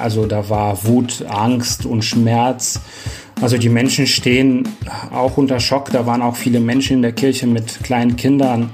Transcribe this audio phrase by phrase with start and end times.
[0.00, 2.80] Also da war Wut, Angst und Schmerz.
[3.40, 4.68] Also die Menschen stehen
[5.12, 5.90] auch unter Schock.
[5.90, 8.70] Da waren auch viele Menschen in der Kirche mit kleinen Kindern.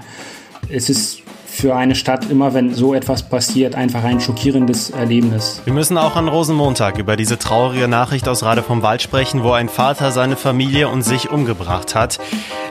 [0.69, 1.23] Es ist
[1.53, 5.61] für eine Stadt immer, wenn so etwas passiert, einfach ein schockierendes Erlebnis.
[5.65, 9.53] Wir müssen auch an Rosenmontag über diese traurige Nachricht aus Rade vom Wald sprechen, wo
[9.53, 12.19] ein Vater seine Familie und sich umgebracht hat.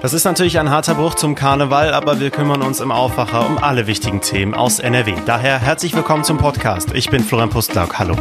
[0.02, 3.60] Das ist natürlich ein harter Bruch zum Karneval, aber wir kümmern uns im Aufwacher um
[3.60, 5.14] alle wichtigen Themen aus NRW.
[5.28, 6.90] Daher herzlich willkommen zum Podcast.
[6.96, 8.00] Ich bin Florian Pustlauk.
[8.00, 8.16] Hallo.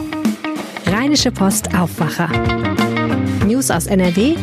[1.01, 2.29] Rheinische Post Aufwacher.
[3.46, 4.35] News aus NRW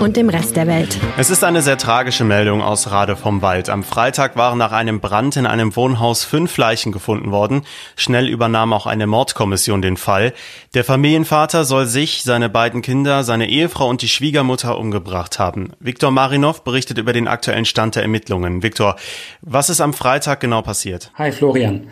[0.00, 0.98] und dem Rest der Welt.
[1.18, 3.68] Es ist eine sehr tragische Meldung aus Rade vom Wald.
[3.68, 7.60] Am Freitag waren nach einem Brand in einem Wohnhaus fünf Leichen gefunden worden.
[7.94, 10.32] Schnell übernahm auch eine Mordkommission den Fall.
[10.72, 15.72] Der Familienvater soll sich, seine beiden Kinder, seine Ehefrau und die Schwiegermutter umgebracht haben.
[15.78, 18.62] Viktor Marinov berichtet über den aktuellen Stand der Ermittlungen.
[18.62, 18.96] Viktor,
[19.42, 21.12] was ist am Freitag genau passiert?
[21.16, 21.88] Hi Florian.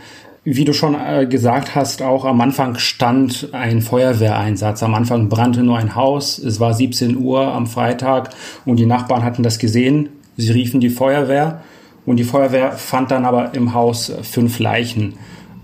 [0.48, 4.80] Wie du schon äh, gesagt hast, auch am Anfang stand ein Feuerwehreinsatz.
[4.84, 6.38] Am Anfang brannte nur ein Haus.
[6.38, 8.30] Es war 17 Uhr am Freitag
[8.64, 10.08] und die Nachbarn hatten das gesehen.
[10.36, 11.62] Sie riefen die Feuerwehr
[12.05, 15.14] und die Feuerwehr fand dann aber im Haus fünf Leichen.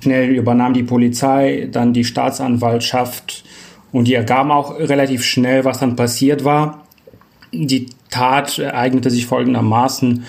[0.01, 3.45] Schnell übernahm die Polizei, dann die Staatsanwaltschaft
[3.93, 6.89] und die ergaben auch relativ schnell, was dann passiert war.
[7.53, 10.25] Die Tat ereignete sich folgendermaßen.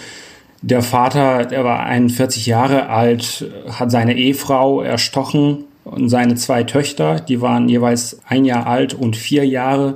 [0.63, 7.19] Der Vater, der war 41 Jahre alt, hat seine Ehefrau erstochen und seine zwei Töchter,
[7.19, 9.95] die waren jeweils ein Jahr alt und vier Jahre.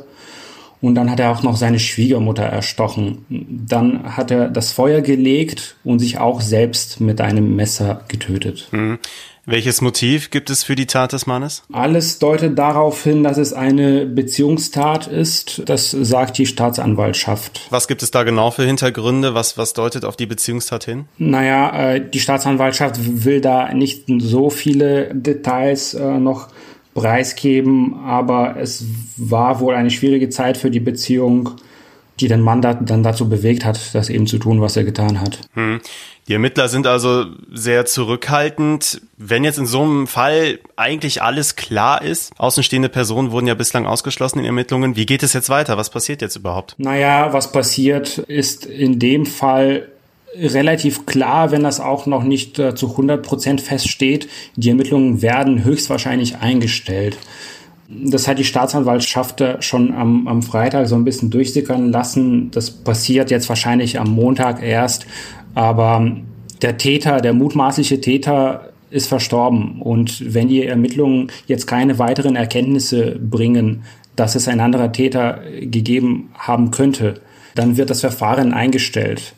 [0.81, 3.25] Und dann hat er auch noch seine Schwiegermutter erstochen.
[3.29, 8.67] Dann hat er das Feuer gelegt und sich auch selbst mit einem Messer getötet.
[8.71, 8.99] Mhm.
[9.49, 11.63] Welches Motiv gibt es für die Tat des Mannes?
[11.71, 15.63] Alles deutet darauf hin, dass es eine Beziehungstat ist.
[15.65, 17.65] Das sagt die Staatsanwaltschaft.
[17.69, 19.35] Was gibt es da genau für Hintergründe?
[19.35, 21.05] Was, was deutet auf die Beziehungstat hin?
[21.17, 26.49] Naja, äh, die Staatsanwaltschaft will da nicht so viele Details äh, noch
[26.93, 28.83] preisgeben, aber es
[29.15, 31.51] war wohl eine schwierige Zeit für die Beziehung
[32.19, 35.21] die den Mann da, dann dazu bewegt hat, das eben zu tun, was er getan
[35.21, 35.39] hat.
[35.53, 35.79] Hm.
[36.27, 39.01] Die Ermittler sind also sehr zurückhaltend.
[39.17, 43.85] Wenn jetzt in so einem Fall eigentlich alles klar ist, außenstehende Personen wurden ja bislang
[43.85, 45.77] ausgeschlossen in Ermittlungen, wie geht es jetzt weiter?
[45.77, 46.75] Was passiert jetzt überhaupt?
[46.77, 49.87] Naja, was passiert ist in dem Fall
[50.35, 54.27] relativ klar, wenn das auch noch nicht äh, zu 100 Prozent feststeht.
[54.55, 57.17] Die Ermittlungen werden höchstwahrscheinlich eingestellt.
[57.89, 62.51] Das hat die Staatsanwaltschaft schon am, am Freitag so ein bisschen durchsickern lassen.
[62.51, 65.05] Das passiert jetzt wahrscheinlich am Montag erst.
[65.55, 66.11] Aber
[66.61, 69.81] der Täter, der mutmaßliche Täter ist verstorben.
[69.81, 73.83] Und wenn die Ermittlungen jetzt keine weiteren Erkenntnisse bringen,
[74.15, 77.21] dass es ein anderer Täter gegeben haben könnte,
[77.55, 79.33] dann wird das Verfahren eingestellt,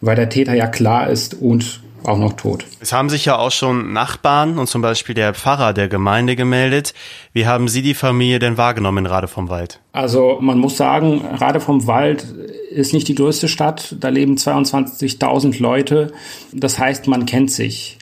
[0.00, 2.64] weil der Täter ja klar ist und auch noch tot.
[2.80, 6.94] Es haben sich ja auch schon Nachbarn und zum Beispiel der Pfarrer der Gemeinde gemeldet.
[7.32, 9.80] Wie haben Sie die Familie denn wahrgenommen in Rade vom Wald?
[9.92, 12.24] Also man muss sagen, Rade vom Wald
[12.70, 13.96] ist nicht die größte Stadt.
[14.00, 16.12] Da leben 22.000 Leute.
[16.52, 17.98] Das heißt, man kennt sich.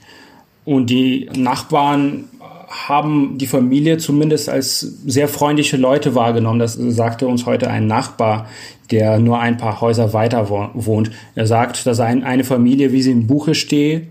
[0.64, 2.24] Und die Nachbarn
[2.68, 6.58] haben die Familie zumindest als sehr freundliche Leute wahrgenommen.
[6.58, 8.46] Das sagte uns heute ein Nachbar,
[8.90, 11.10] der nur ein paar Häuser weiter wohnt.
[11.34, 14.08] Er sagt, dass eine Familie, wie sie im Buche steht,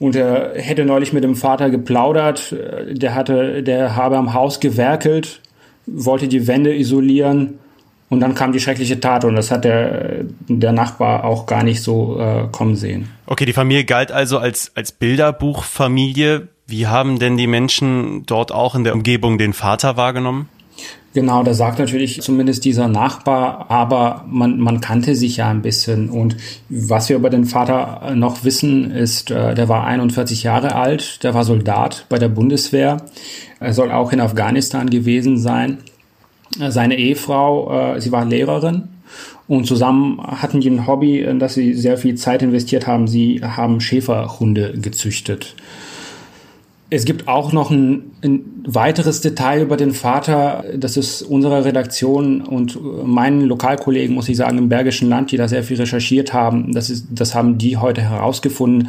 [0.00, 2.54] und er hätte neulich mit dem Vater geplaudert.
[2.88, 5.40] Der hatte, der habe am Haus gewerkelt,
[5.86, 7.58] wollte die Wände isolieren
[8.08, 11.82] und dann kam die schreckliche Tat und das hat der, der Nachbar auch gar nicht
[11.82, 13.08] so äh, kommen sehen.
[13.26, 16.48] Okay, die Familie galt also als, als Bilderbuchfamilie.
[16.68, 20.50] Wie haben denn die Menschen dort auch in der Umgebung den Vater wahrgenommen?
[21.14, 26.10] Genau, da sagt natürlich zumindest dieser Nachbar, aber man, man kannte sich ja ein bisschen.
[26.10, 26.36] Und
[26.68, 31.32] was wir über den Vater noch wissen, ist, äh, der war 41 Jahre alt, der
[31.32, 32.98] war Soldat bei der Bundeswehr.
[33.60, 35.78] Er soll auch in Afghanistan gewesen sein.
[36.58, 38.88] Seine Ehefrau, äh, sie war Lehrerin
[39.46, 43.08] und zusammen hatten die ein Hobby, in das sie sehr viel Zeit investiert haben.
[43.08, 45.56] Sie haben Schäferhunde gezüchtet.
[46.90, 50.64] Es gibt auch noch ein, ein, weiteres Detail über den Vater.
[50.76, 55.48] Das ist unserer Redaktion und meinen Lokalkollegen, muss ich sagen, im Bergischen Land, die da
[55.48, 56.72] sehr viel recherchiert haben.
[56.72, 58.88] Das, ist, das haben die heute herausgefunden.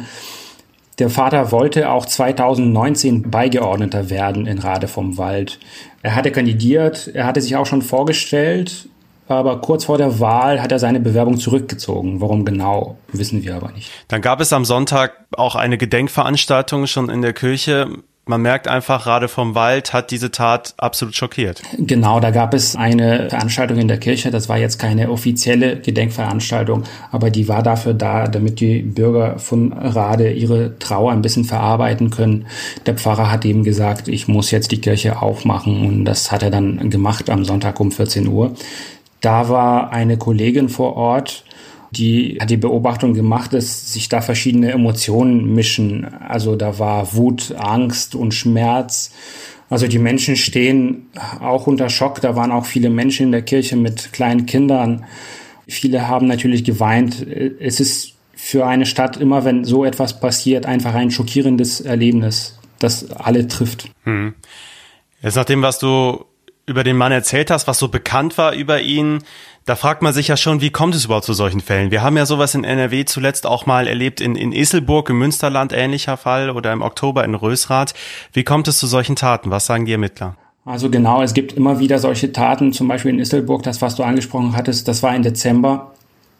[1.00, 5.58] Der Vater wollte auch 2019 Beigeordneter werden in Rade vom Wald.
[6.02, 8.89] Er hatte kandidiert, er hatte sich auch schon vorgestellt,
[9.36, 12.20] aber kurz vor der Wahl hat er seine Bewerbung zurückgezogen.
[12.20, 13.90] Warum genau, wissen wir aber nicht.
[14.08, 17.88] Dann gab es am Sonntag auch eine Gedenkveranstaltung schon in der Kirche.
[18.26, 21.62] Man merkt einfach, gerade vom Wald hat diese Tat absolut schockiert.
[21.78, 24.30] Genau, da gab es eine Veranstaltung in der Kirche.
[24.30, 29.72] Das war jetzt keine offizielle Gedenkveranstaltung, aber die war dafür da, damit die Bürger von
[29.72, 32.46] Rade ihre Trauer ein bisschen verarbeiten können.
[32.86, 36.50] Der Pfarrer hat eben gesagt, ich muss jetzt die Kirche aufmachen und das hat er
[36.50, 38.54] dann gemacht am Sonntag um 14 Uhr.
[39.20, 41.44] Da war eine Kollegin vor Ort,
[41.90, 46.04] die hat die Beobachtung gemacht, dass sich da verschiedene Emotionen mischen.
[46.04, 49.12] Also da war Wut, Angst und Schmerz.
[49.68, 51.08] Also die Menschen stehen
[51.40, 52.20] auch unter Schock.
[52.20, 55.04] Da waren auch viele Menschen in der Kirche mit kleinen Kindern.
[55.66, 57.26] Viele haben natürlich geweint.
[57.26, 63.10] Es ist für eine Stadt immer, wenn so etwas passiert, einfach ein schockierendes Erlebnis, das
[63.10, 63.90] alle trifft.
[64.04, 64.34] Hm.
[65.22, 66.24] Jetzt nach dem, was du
[66.70, 69.22] über den Mann erzählt hast, was so bekannt war über ihn,
[69.66, 71.90] da fragt man sich ja schon, wie kommt es überhaupt zu solchen Fällen?
[71.90, 75.72] Wir haben ja sowas in NRW zuletzt auch mal erlebt in, in Isselburg im Münsterland,
[75.72, 77.94] ähnlicher Fall, oder im Oktober in Rösrath.
[78.32, 79.50] Wie kommt es zu solchen Taten?
[79.50, 80.36] Was sagen die Ermittler?
[80.64, 84.02] Also genau, es gibt immer wieder solche Taten, zum Beispiel in Isselburg, das, was du
[84.02, 85.92] angesprochen hattest, das war im Dezember.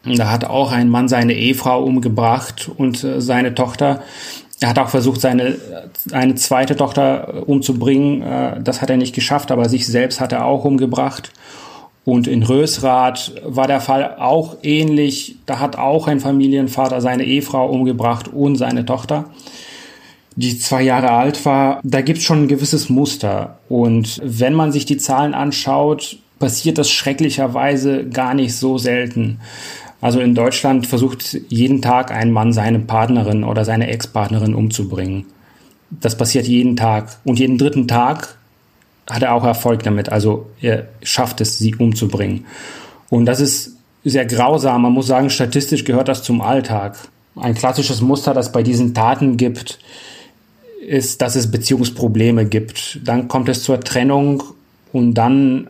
[0.03, 4.01] Da hat auch ein Mann seine Ehefrau umgebracht und äh, seine Tochter.
[4.61, 5.57] Er hat auch versucht, seine
[6.11, 8.21] eine zweite Tochter umzubringen.
[8.21, 11.31] Äh, das hat er nicht geschafft, aber sich selbst hat er auch umgebracht.
[12.05, 15.37] Und in Rösrath war der Fall auch ähnlich.
[15.47, 19.25] Da hat auch ein Familienvater seine Ehefrau umgebracht und seine Tochter,
[20.35, 21.79] die zwei Jahre alt war.
[21.83, 23.59] Da gibt es schon ein gewisses Muster.
[23.67, 29.39] Und wenn man sich die Zahlen anschaut, passiert das schrecklicherweise gar nicht so selten.
[30.01, 35.25] Also in Deutschland versucht jeden Tag ein Mann seine Partnerin oder seine Ex-Partnerin umzubringen.
[35.91, 37.17] Das passiert jeden Tag.
[37.23, 38.35] Und jeden dritten Tag
[39.09, 40.09] hat er auch Erfolg damit.
[40.09, 42.45] Also er schafft es, sie umzubringen.
[43.09, 44.81] Und das ist sehr grausam.
[44.81, 46.97] Man muss sagen, statistisch gehört das zum Alltag.
[47.35, 49.79] Ein klassisches Muster, das bei diesen Taten gibt,
[50.85, 52.99] ist, dass es Beziehungsprobleme gibt.
[53.03, 54.43] Dann kommt es zur Trennung
[54.91, 55.67] und dann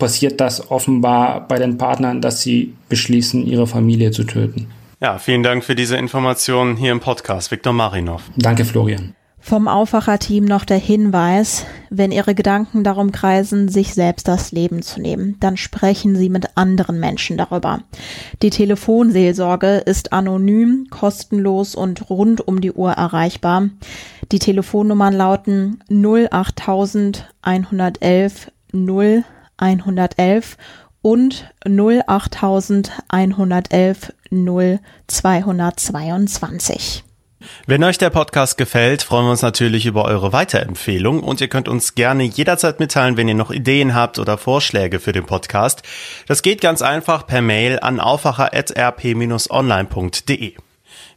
[0.00, 4.66] passiert das offenbar bei den Partnern, dass sie beschließen, ihre Familie zu töten.
[5.00, 7.52] Ja, vielen Dank für diese Informationen hier im Podcast.
[7.52, 8.24] Viktor Marinov.
[8.36, 9.14] Danke, Florian.
[9.42, 15.00] Vom Aufwacherteam noch der Hinweis, wenn Ihre Gedanken darum kreisen, sich selbst das Leben zu
[15.00, 17.80] nehmen, dann sprechen Sie mit anderen Menschen darüber.
[18.42, 23.70] Die Telefonseelsorge ist anonym, kostenlos und rund um die Uhr erreichbar.
[24.30, 29.24] Die Telefonnummern lauten 08111 0
[29.60, 30.56] 111
[31.02, 37.04] und 08111 0222.
[37.66, 41.68] Wenn euch der Podcast gefällt, freuen wir uns natürlich über eure Weiterempfehlung und ihr könnt
[41.68, 45.82] uns gerne jederzeit mitteilen, wenn ihr noch Ideen habt oder Vorschläge für den Podcast.
[46.26, 50.52] Das geht ganz einfach per Mail an aufwacher.rp-online.de.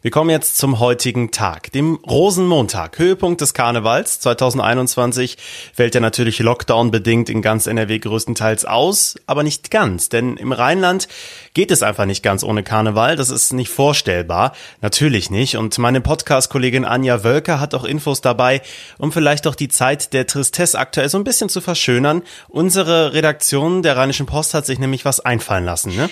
[0.04, 5.38] Wir kommen jetzt zum heutigen Tag, dem Rosenmontag, Höhepunkt des Karnevals 2021.
[5.74, 11.08] Fällt ja natürlich Lockdown-bedingt in ganz NRW größtenteils aus, aber nicht ganz, denn im Rheinland
[11.54, 13.16] geht es einfach nicht ganz ohne Karneval.
[13.16, 14.52] Das ist nicht vorstellbar,
[14.82, 15.56] natürlich nicht.
[15.56, 18.62] Und meine Podcast-Kollegin Anja Wölker hat auch Infos dabei,
[18.98, 22.24] um vielleicht auch die Zeit der Tristesse aktuell so ein bisschen zu verschönern.
[22.50, 26.10] Unsere Redaktion der Rheinischen Post hat sich nämlich was einfallen lassen, ne?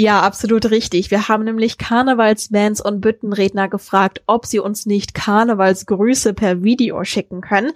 [0.00, 1.10] Ja, absolut richtig.
[1.10, 7.40] Wir haben nämlich Karnevalsbands und Büttenredner gefragt, ob sie uns nicht Karnevalsgrüße per Video schicken
[7.40, 7.72] können,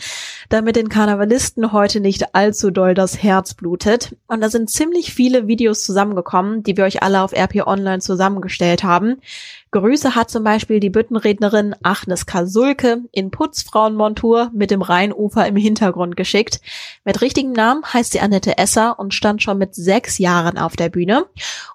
[0.49, 4.15] damit den Karnevalisten heute nicht allzu doll das Herz blutet.
[4.29, 8.85] Und da sind ziemlich viele Videos zusammengekommen, die wir euch alle auf RP Online zusammengestellt
[8.85, 9.17] haben.
[9.73, 16.15] Grüße hat zum Beispiel die Büttenrednerin Agnes Kasulke in Putzfrauenmontur mit dem Rheinufer im Hintergrund
[16.15, 16.61] geschickt.
[17.07, 20.91] Mit richtigem Namen heißt sie Annette Esser und stand schon mit sechs Jahren auf der
[20.91, 21.25] Bühne.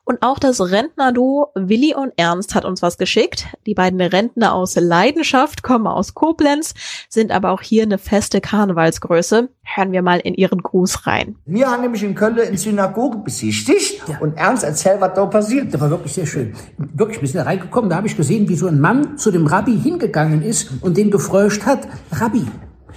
[0.04, 3.48] Und auch das Rentnerduo Willi und Ernst hat uns was geschickt.
[3.66, 6.76] Die beiden Rentner aus Leidenschaft kommen aus Koblenz,
[7.10, 9.50] sind aber auch hier eine feste Karnevalsgröße.
[9.64, 11.36] Hören wir mal in ihren Gruß rein.
[11.46, 14.20] Wir haben nämlich in Köln in Synagoge besichtigt ja.
[14.20, 15.74] und Ernst erzählt, was da passiert.
[15.74, 16.56] Das war wirklich sehr schön.
[16.78, 19.48] Wirklich, wir sind da reingekommen, da habe ich gesehen, wie so ein Mann zu dem
[19.48, 22.46] Rabbi hingegangen ist und den gefröscht hat, Rabbi,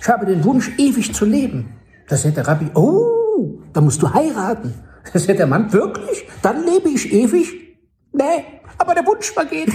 [0.01, 1.71] ich habe den Wunsch, ewig zu leben.
[2.09, 4.75] Das hätte der Rabbi, oh, da musst du heiraten.
[5.13, 6.27] Das hätte der Mann, wirklich?
[6.43, 7.53] Dann lebe ich ewig?
[8.13, 8.45] Nee,
[8.81, 9.69] aber der Wunsch vergeht.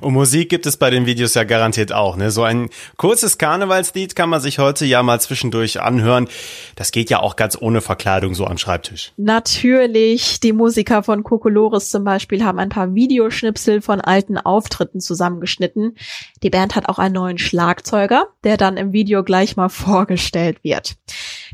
[0.00, 2.16] Und Musik gibt es bei den Videos ja garantiert auch.
[2.16, 2.30] Ne?
[2.30, 6.28] So ein kurzes Karnevalslied kann man sich heute ja mal zwischendurch anhören.
[6.76, 9.12] Das geht ja auch ganz ohne Verkleidung so am Schreibtisch.
[9.16, 10.40] Natürlich.
[10.40, 15.96] Die Musiker von Kokolores zum Beispiel haben ein paar Videoschnipsel von alten Auftritten zusammengeschnitten.
[16.42, 20.96] Die Band hat auch einen neuen Schlagzeuger, der dann im Video gleich mal vorgestellt wird.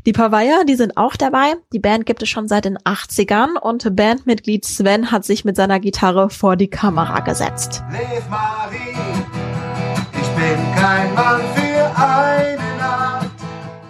[0.03, 1.53] Die Pavaya, die sind auch dabei.
[1.73, 5.79] Die Band gibt es schon seit den 80ern und Bandmitglied Sven hat sich mit seiner
[5.79, 7.83] Gitarre vor die Kamera gesetzt.
[7.91, 8.97] Lev Marie,
[10.13, 13.29] ich bin kein Mann für eine Nacht.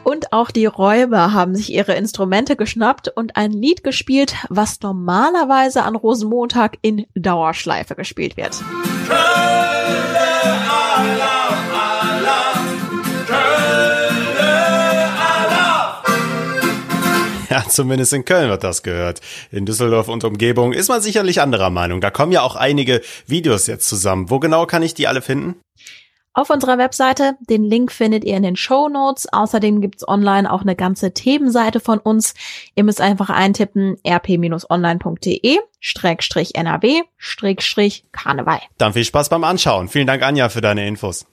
[0.03, 5.83] Und auch die Räuber haben sich ihre Instrumente geschnappt und ein Lied gespielt, was normalerweise
[5.83, 8.61] an Rosenmontag in Dauerschleife gespielt wird.
[9.07, 9.80] Kölle,
[17.71, 19.21] zumindest in Köln wird das gehört.
[19.51, 22.01] In Düsseldorf und Umgebung ist man sicherlich anderer Meinung.
[22.01, 24.29] Da kommen ja auch einige Videos jetzt zusammen.
[24.29, 25.55] Wo genau kann ich die alle finden?
[26.33, 29.27] Auf unserer Webseite, den Link findet ihr in den Show Notes.
[29.33, 32.35] Außerdem gibt's online auch eine ganze Themenseite von uns.
[32.75, 35.57] Ihr müsst einfach eintippen rp-online.de
[36.53, 37.01] NRW
[38.13, 38.59] Karneval.
[38.77, 39.89] Dann viel Spaß beim Anschauen.
[39.89, 41.25] Vielen Dank, Anja, für deine Infos.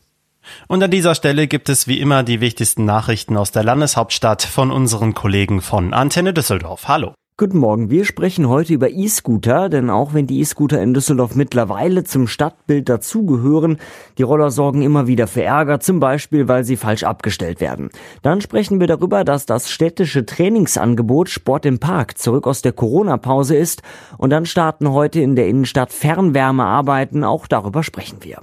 [0.67, 4.71] Und an dieser Stelle gibt es wie immer die wichtigsten Nachrichten aus der Landeshauptstadt von
[4.71, 6.89] unseren Kollegen von Antenne Düsseldorf.
[6.89, 7.15] Hallo.
[7.41, 12.03] Guten Morgen, wir sprechen heute über E-Scooter, denn auch wenn die E-Scooter in Düsseldorf mittlerweile
[12.03, 13.79] zum Stadtbild dazugehören,
[14.19, 17.91] die Roller sorgen immer wieder für Ärger, zum Beispiel weil sie falsch abgestellt werden.
[18.23, 23.57] Dann sprechen wir darüber, dass das städtische Trainingsangebot Sport im Park zurück aus der Corona-Pause
[23.57, 23.83] ist
[24.17, 28.43] und dann starten heute in der Innenstadt Fernwärmearbeiten, auch darüber sprechen wir.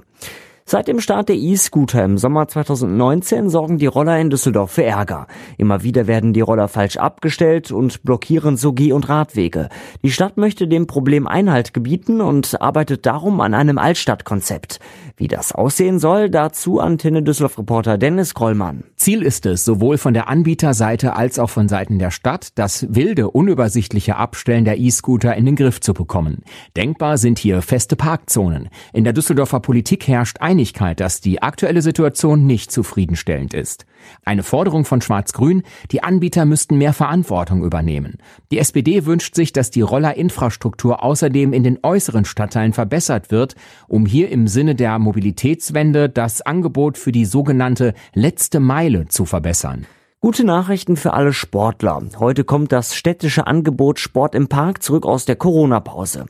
[0.68, 5.28] Seit dem Start der E-Scooter im Sommer 2019 sorgen die Roller in Düsseldorf für Ärger.
[5.58, 9.68] Immer wieder werden die Roller falsch abgestellt und blockieren so Geh- und Radwege.
[10.02, 14.80] Die Stadt möchte dem Problem Einhalt gebieten und arbeitet darum an einem Altstadtkonzept.
[15.16, 18.82] Wie das aussehen soll, dazu Antenne Düsseldorf-Reporter Dennis Krollmann.
[18.96, 23.30] Ziel ist es, sowohl von der Anbieterseite als auch von Seiten der Stadt, das wilde,
[23.30, 26.42] unübersichtliche Abstellen der E-Scooter in den Griff zu bekommen.
[26.76, 28.68] Denkbar sind hier feste Parkzonen.
[28.92, 33.84] In der Düsseldorfer Politik herrscht Einigkeit, dass die aktuelle Situation nicht zufriedenstellend ist.
[34.24, 38.16] Eine Forderung von Schwarz-Grün, die Anbieter müssten mehr Verantwortung übernehmen.
[38.50, 43.54] Die SPD wünscht sich, dass die Rollerinfrastruktur außerdem in den äußeren Stadtteilen verbessert wird,
[43.86, 49.84] um hier im Sinne der Mobilitätswende das Angebot für die sogenannte letzte Meile zu verbessern.
[50.22, 52.02] Gute Nachrichten für alle Sportler.
[52.18, 56.24] Heute kommt das städtische Angebot Sport im Park zurück aus der Corona-Pause.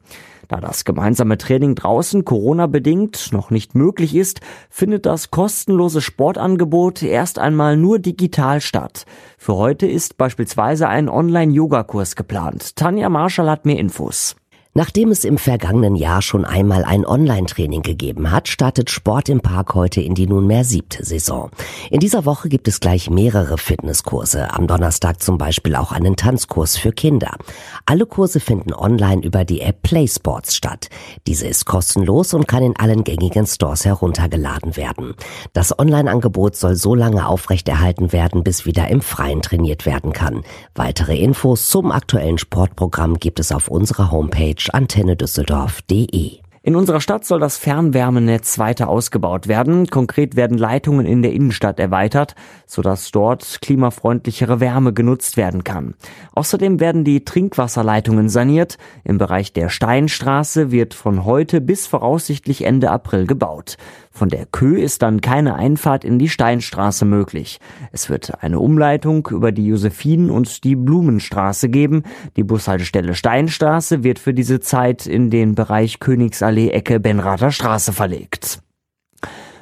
[0.48, 7.38] Da das gemeinsame Training draußen Corona-bedingt noch nicht möglich ist, findet das kostenlose Sportangebot erst
[7.38, 9.06] einmal nur digital statt.
[9.38, 12.76] Für heute ist beispielsweise ein Online-Yoga-Kurs geplant.
[12.76, 14.36] Tanja Marschall hat mehr Infos.
[14.76, 19.74] Nachdem es im vergangenen Jahr schon einmal ein Online-Training gegeben hat, startet Sport im Park
[19.74, 21.48] heute in die nunmehr siebte Saison.
[21.90, 26.76] In dieser Woche gibt es gleich mehrere Fitnesskurse, am Donnerstag zum Beispiel auch einen Tanzkurs
[26.76, 27.38] für Kinder.
[27.86, 30.90] Alle Kurse finden online über die App PlaySports statt.
[31.26, 35.14] Diese ist kostenlos und kann in allen gängigen Stores heruntergeladen werden.
[35.54, 40.42] Das Online-Angebot soll so lange aufrechterhalten werden, bis wieder im Freien trainiert werden kann.
[40.74, 46.46] Weitere Infos zum aktuellen Sportprogramm gibt es auf unserer Homepage antennedüsseldorf.de.
[46.66, 49.86] In unserer Stadt soll das Fernwärmenetz weiter ausgebaut werden.
[49.86, 52.34] Konkret werden Leitungen in der Innenstadt erweitert,
[52.66, 55.94] sodass dort klimafreundlichere Wärme genutzt werden kann.
[56.34, 58.78] Außerdem werden die Trinkwasserleitungen saniert.
[59.04, 63.76] Im Bereich der Steinstraße wird von heute bis voraussichtlich Ende April gebaut.
[64.16, 67.58] Von der Kö ist dann keine Einfahrt in die Steinstraße möglich.
[67.92, 72.02] Es wird eine Umleitung über die Josephinen- und die Blumenstraße geben.
[72.34, 78.62] Die Bushaltestelle Steinstraße wird für diese Zeit in den Bereich Königsallee Ecke Benrather Straße verlegt.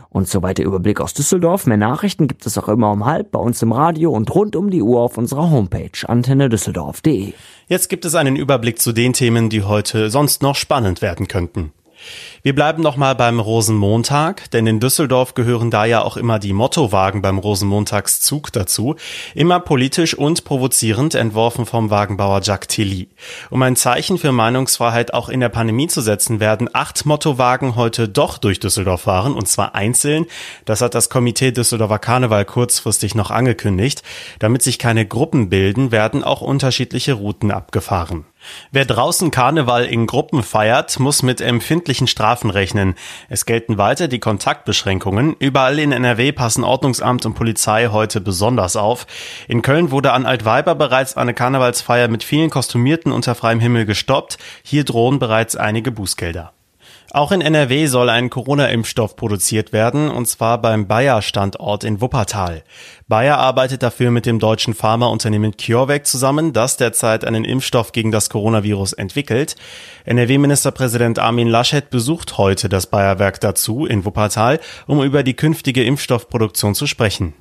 [0.08, 1.66] Und soweit der Überblick aus Düsseldorf.
[1.66, 4.70] Mehr Nachrichten gibt es auch immer um halb bei uns im Radio und rund um
[4.70, 7.32] die Uhr auf unserer Homepage antennedüsseldorf.de.
[7.66, 11.72] Jetzt gibt es einen Überblick zu den Themen, die heute sonst noch spannend werden könnten.
[12.42, 17.22] Wir bleiben nochmal beim Rosenmontag, denn in Düsseldorf gehören da ja auch immer die Mottowagen
[17.22, 18.96] beim Rosenmontagszug dazu.
[19.34, 23.08] Immer politisch und provozierend entworfen vom Wagenbauer Jacques Tilly.
[23.50, 28.08] Um ein Zeichen für Meinungsfreiheit auch in der Pandemie zu setzen, werden acht Mottowagen heute
[28.08, 30.26] doch durch Düsseldorf fahren, und zwar einzeln.
[30.64, 34.02] Das hat das Komitee Düsseldorfer Karneval kurzfristig noch angekündigt.
[34.38, 38.26] Damit sich keine Gruppen bilden, werden auch unterschiedliche Routen abgefahren.
[38.70, 42.94] Wer draußen Karneval in Gruppen feiert, muss mit empfindlichen Strafen rechnen.
[43.28, 45.36] Es gelten weiter die Kontaktbeschränkungen.
[45.38, 49.06] Überall in NRW passen Ordnungsamt und Polizei heute besonders auf.
[49.48, 54.38] In Köln wurde an Altweiber bereits eine Karnevalsfeier mit vielen Kostümierten unter freiem Himmel gestoppt.
[54.62, 56.53] Hier drohen bereits einige Bußgelder.
[57.14, 62.64] Auch in NRW soll ein Corona-Impfstoff produziert werden, und zwar beim Bayer-Standort in Wuppertal.
[63.06, 68.30] Bayer arbeitet dafür mit dem deutschen Pharmaunternehmen CureVac zusammen, das derzeit einen Impfstoff gegen das
[68.30, 69.54] Coronavirus entwickelt.
[70.06, 76.74] NRW-Ministerpräsident Armin Laschet besucht heute das Bayer-Werk dazu in Wuppertal, um über die künftige Impfstoffproduktion
[76.74, 77.32] zu sprechen.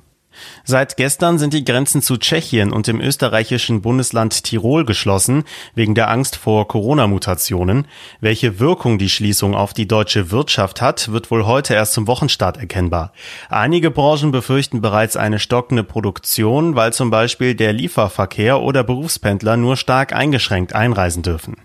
[0.64, 6.10] Seit gestern sind die Grenzen zu Tschechien und dem österreichischen Bundesland Tirol geschlossen, wegen der
[6.10, 7.86] Angst vor Corona-Mutationen.
[8.20, 12.56] Welche Wirkung die Schließung auf die deutsche Wirtschaft hat, wird wohl heute erst zum Wochenstart
[12.56, 13.12] erkennbar.
[13.48, 19.76] Einige Branchen befürchten bereits eine stockende Produktion, weil zum Beispiel der Lieferverkehr oder Berufspendler nur
[19.76, 21.56] stark eingeschränkt einreisen dürfen.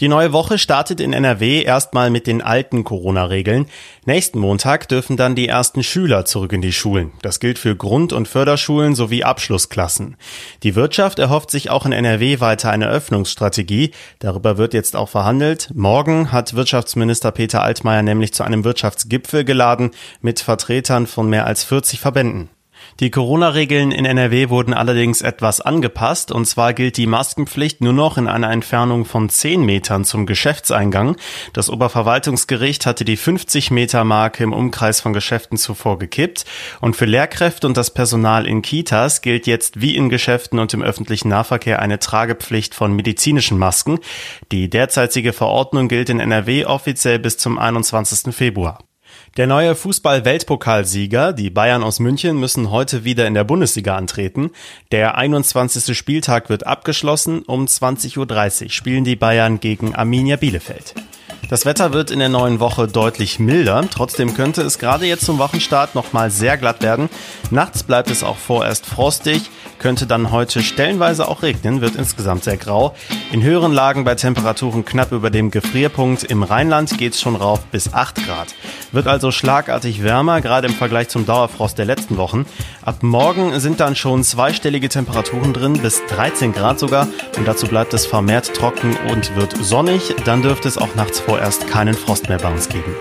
[0.00, 3.66] Die neue Woche startet in NRW erstmal mit den alten Corona-Regeln.
[4.04, 7.12] Nächsten Montag dürfen dann die ersten Schüler zurück in die Schulen.
[7.22, 10.16] Das gilt für Grund- und Förderschulen sowie Abschlussklassen.
[10.62, 13.92] Die Wirtschaft erhofft sich auch in NRW weiter eine Öffnungsstrategie.
[14.18, 15.70] Darüber wird jetzt auch verhandelt.
[15.74, 21.64] Morgen hat Wirtschaftsminister Peter Altmaier nämlich zu einem Wirtschaftsgipfel geladen mit Vertretern von mehr als
[21.64, 22.50] 40 Verbänden.
[23.00, 28.16] Die Corona-Regeln in NRW wurden allerdings etwas angepasst, und zwar gilt die Maskenpflicht nur noch
[28.16, 31.16] in einer Entfernung von 10 Metern zum Geschäftseingang.
[31.52, 36.46] Das Oberverwaltungsgericht hatte die 50 Meter Marke im Umkreis von Geschäften zuvor gekippt,
[36.80, 40.82] und für Lehrkräfte und das Personal in Kitas gilt jetzt wie in Geschäften und im
[40.82, 43.98] öffentlichen Nahverkehr eine Tragepflicht von medizinischen Masken.
[44.52, 48.34] Die derzeitige Verordnung gilt in NRW offiziell bis zum 21.
[48.34, 48.85] Februar.
[49.36, 54.50] Der neue Fußball-Weltpokalsieger, die Bayern aus München, müssen heute wieder in der Bundesliga antreten.
[54.92, 55.94] Der 21.
[55.94, 57.42] Spieltag wird abgeschlossen.
[57.42, 60.94] Um 20.30 Uhr spielen die Bayern gegen Arminia Bielefeld.
[61.48, 63.84] Das Wetter wird in der neuen Woche deutlich milder.
[63.88, 67.08] Trotzdem könnte es gerade jetzt zum Wochenstart nochmal sehr glatt werden.
[67.52, 69.48] Nachts bleibt es auch vorerst frostig
[69.78, 72.94] könnte dann heute stellenweise auch regnen, wird insgesamt sehr grau.
[73.32, 76.24] In höheren Lagen bei Temperaturen knapp über dem Gefrierpunkt.
[76.24, 78.54] Im Rheinland geht es schon rauf bis 8 Grad.
[78.92, 82.46] Wird also schlagartig wärmer, gerade im Vergleich zum Dauerfrost der letzten Wochen.
[82.82, 87.08] Ab morgen sind dann schon zweistellige Temperaturen drin, bis 13 Grad sogar.
[87.36, 90.14] Und dazu bleibt es vermehrt trocken und wird sonnig.
[90.24, 92.94] Dann dürfte es auch nachts vorerst keinen Frost mehr bei uns geben.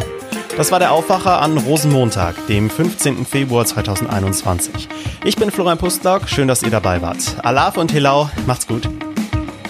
[0.57, 3.25] Das war der Aufwacher an Rosenmontag, dem 15.
[3.25, 4.89] Februar 2021.
[5.23, 7.37] Ich bin Florian Pustlauk, schön, dass ihr dabei wart.
[7.43, 8.89] Alaf und Hilau, macht's gut.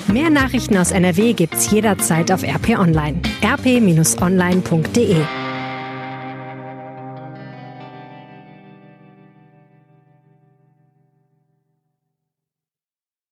[0.07, 3.19] Mehr Nachrichten aus NRW gibt's jederzeit auf RP Online.
[3.43, 5.17] rp-online.de